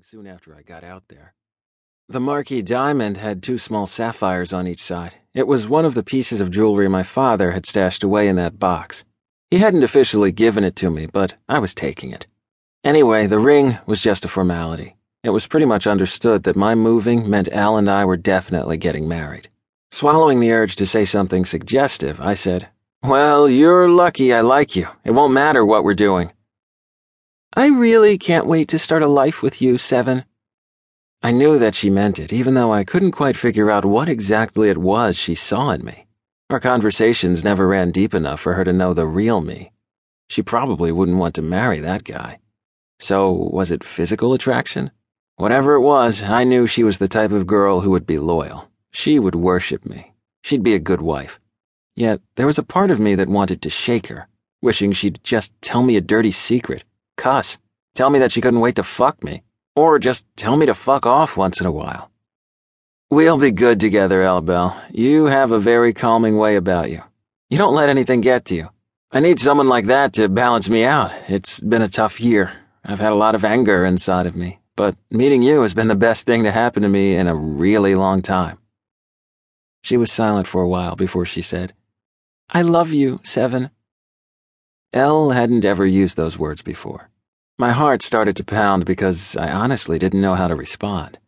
[0.00, 1.34] morning soon after I got out there.
[2.08, 5.14] The marquise diamond had two small sapphires on each side.
[5.34, 8.58] It was one of the pieces of jewelry my father had stashed away in that
[8.58, 9.04] box.
[9.50, 12.26] He hadn't officially given it to me, but I was taking it.
[12.82, 14.96] Anyway, the ring was just a formality.
[15.22, 19.06] It was pretty much understood that my moving meant Elle and I were definitely getting
[19.06, 19.50] married.
[19.90, 22.68] Swallowing the urge to say something suggestive, I said,
[23.02, 24.88] Well, you're lucky I like you.
[25.04, 26.32] It won't matter what we're doing.
[27.54, 30.24] I really can't wait to start a life with you, Sevin.
[31.20, 34.68] I knew that she meant it, even though I couldn't quite figure out what exactly
[34.68, 36.06] it was she saw in me.
[36.48, 39.72] Our conversations never ran deep enough for her to know the real me.
[40.28, 42.38] She probably wouldn't want to marry that guy.
[43.00, 44.92] So, was it physical attraction?
[45.34, 48.68] Whatever it was, I knew she was the type of girl who would be loyal.
[48.92, 50.14] She would worship me.
[50.44, 51.40] She'd be a good wife.
[51.96, 54.28] Yet, there was a part of me that wanted to shake her,
[54.62, 56.84] wishing she'd just tell me a dirty secret
[57.20, 57.58] cuss,
[57.94, 59.42] tell me that she couldn't wait to fuck me,
[59.76, 62.10] or just tell me to fuck off once in a while.
[63.10, 64.74] We'll be good together, Elbel.
[64.90, 67.02] You have a very calming way about you.
[67.50, 68.70] You don't let anything get to you.
[69.12, 71.12] I need someone like that to balance me out.
[71.28, 72.52] It's been a tough year.
[72.84, 76.06] I've had a lot of anger inside of me, but meeting you has been the
[76.08, 78.58] best thing to happen to me in a really long time.
[79.82, 81.74] She was silent for a while before she said,
[82.48, 83.70] I love you, Sevin.
[84.92, 87.10] Elle hadn't ever used those words before.
[87.58, 91.18] My heart started to pound because I honestly didn't know how to respond.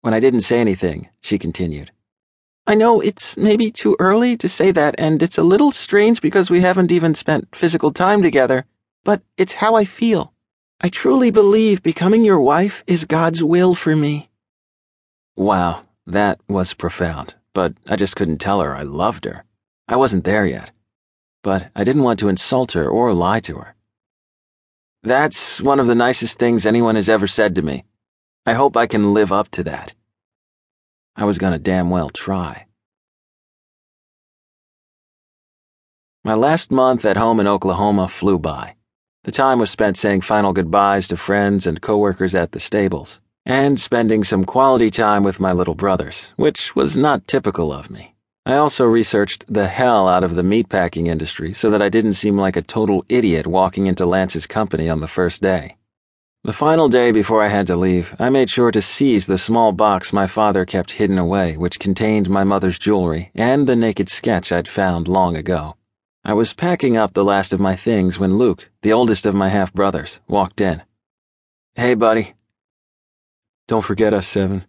[0.00, 1.90] When I didn't say anything, she continued.
[2.66, 6.50] I know it's maybe too early to say that, and it's a little strange because
[6.50, 8.64] we haven't even spent physical time together,
[9.04, 10.32] but it's how I feel.
[10.80, 14.30] I truly believe becoming your wife is God's will for me.
[15.36, 19.44] Wow, that was profound, but I just couldn't tell her I loved her.
[19.86, 20.70] I wasn't there yet.
[21.42, 23.74] But I didn't want to insult her or lie to her.
[25.02, 27.84] That's one of the nicest things anyone has ever said to me.
[28.44, 29.94] I hope I can live up to that.
[31.16, 32.66] I was gonna damn well try.
[36.22, 38.76] My last month at home in Oklahoma flew by.
[39.24, 43.80] The time was spent saying final goodbyes to friends and coworkers at the stables, and
[43.80, 48.09] spending some quality time with my little brothers, which was not typical of me.
[48.46, 52.38] I also researched the hell out of the meatpacking industry so that I didn't seem
[52.38, 55.76] like a total idiot walking into Lance's company on the first day.
[56.42, 59.72] The final day before I had to leave, I made sure to seize the small
[59.72, 64.50] box my father kept hidden away, which contained my mother's jewelry and the naked sketch
[64.50, 65.76] I'd found long ago.
[66.24, 69.50] I was packing up the last of my things when Luke, the oldest of my
[69.50, 70.82] half brothers, walked in.
[71.74, 72.32] Hey, buddy.
[73.68, 74.64] Don't forget us, Sevin.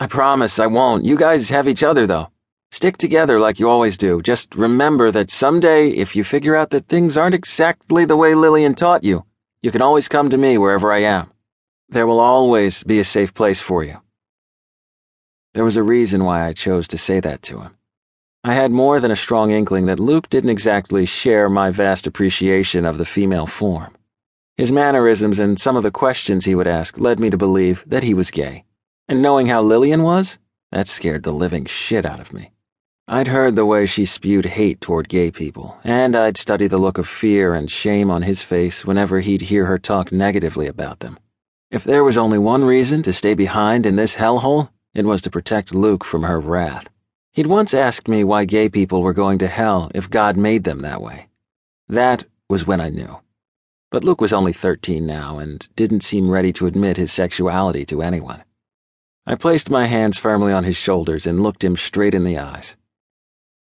[0.00, 1.04] I promise I won't.
[1.04, 2.31] You guys have each other, though.
[2.72, 4.22] Stick together like you always do.
[4.22, 8.74] Just remember that someday, if you figure out that things aren't exactly the way Lillian
[8.74, 9.26] taught you,
[9.60, 11.30] you can always come to me wherever I am.
[11.90, 13.98] There will always be a safe place for you.
[15.52, 17.76] There was a reason why I chose to say that to him.
[18.42, 22.86] I had more than a strong inkling that Luke didn't exactly share my vast appreciation
[22.86, 23.94] of the female form.
[24.56, 28.02] His mannerisms and some of the questions he would ask led me to believe that
[28.02, 28.64] he was gay.
[29.08, 30.38] And knowing how Lillian was,
[30.70, 32.51] that scared the living shit out of me.
[33.14, 36.96] I'd heard the way she spewed hate toward gay people, and I'd studied the look
[36.96, 41.18] of fear and shame on his face whenever he'd hear her talk negatively about them.
[41.70, 45.30] If there was only one reason to stay behind in this hellhole, it was to
[45.30, 46.88] protect Luke from her wrath.
[47.34, 50.78] He'd once asked me why gay people were going to hell if God made them
[50.78, 51.28] that way.
[51.90, 53.18] That was when I knew.
[53.90, 58.00] But Luke was only 13 now and didn't seem ready to admit his sexuality to
[58.00, 58.42] anyone.
[59.26, 62.74] I placed my hands firmly on his shoulders and looked him straight in the eyes.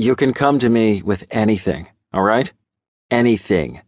[0.00, 2.50] You can come to me with anything, all right?
[3.10, 3.82] Anything.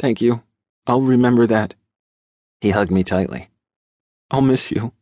[0.00, 0.42] Thank you.
[0.84, 1.74] I'll remember that.
[2.60, 3.50] He hugged me tightly.
[4.32, 4.94] I'll miss you.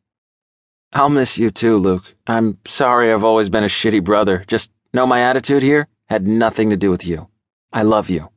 [0.93, 2.15] I'll miss you too, Luke.
[2.27, 4.45] I'm sorry I've always been a shitty brother.
[4.47, 7.29] Just know my attitude here had nothing to do with you.
[7.73, 8.29] I love you.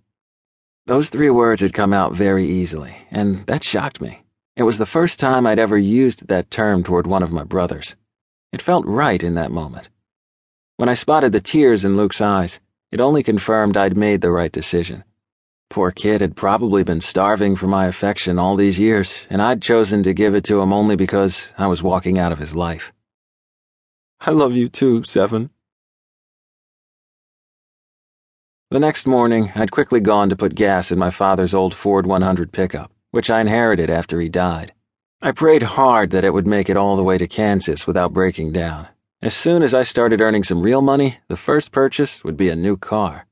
[0.86, 4.24] Those three words had come out very easily, and that shocked me.
[4.56, 7.98] It was the first time I'd ever used that term toward one of my brothers.
[8.54, 9.90] It felt right in that moment.
[10.78, 12.60] When I spotted the tears in Luke's eyes,
[12.92, 15.04] it only confirmed I'd made the right decision.
[15.72, 20.04] Poor kid had probably been starving for my affection all these years, and I'd chosen
[20.04, 22.94] to give it to him only because I was walking out of his life.
[24.22, 25.50] I love you too, Sevin.
[28.70, 32.52] The next morning, I'd quickly gone to put gas in my father's old Ford 100
[32.52, 34.74] pickup, which I inherited after he died.
[35.24, 38.52] I prayed hard that it would make it all the way to Kansas without breaking
[38.52, 38.90] down.
[39.20, 42.56] As soon as I started earning some real money, the first purchase would be a
[42.56, 43.26] new car.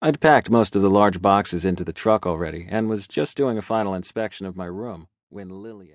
[0.00, 3.58] I'd packed most of the large boxes into the truck already and was just doing
[3.58, 5.94] a final inspection of my room when Lillian.